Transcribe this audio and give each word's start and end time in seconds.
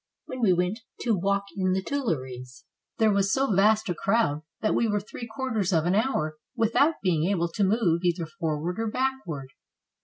When 0.25 0.41
we 0.41 0.51
went 0.51 0.79
to 1.01 1.13
walk 1.13 1.43
in 1.55 1.73
the 1.73 1.83
Tuileries, 1.83 2.65
there 2.97 3.11
was 3.13 3.31
so 3.31 3.53
vast 3.55 3.87
a 3.87 3.93
crowd 3.93 4.41
that 4.61 4.73
we 4.73 4.87
were 4.87 4.99
three 4.99 5.27
quarters 5.27 5.71
of 5.71 5.85
an 5.85 5.93
hour 5.93 6.37
without 6.55 6.95
being 7.03 7.25
able 7.29 7.49
to 7.49 7.63
move 7.63 8.03
either 8.03 8.25
forward 8.25 8.79
or 8.79 8.87
backward. 8.89 9.49